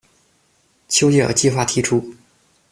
[0.89, 2.15] 邱吉尔计划提出。